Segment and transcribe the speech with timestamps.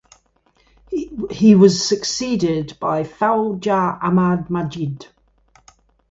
[1.29, 5.05] He was succeeded by Faujdar Ahmad Majid.